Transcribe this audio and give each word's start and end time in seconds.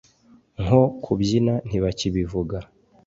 nko 0.63 0.81
kubyina 1.03 1.53
ntibakibivuga 1.67 2.57